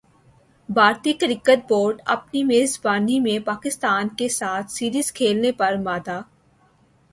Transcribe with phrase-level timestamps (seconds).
[0.69, 6.21] بھارتی cricket board اپنی میزبانی میں پاکستان کیساتھ سیریز کھیلنے پر مادہ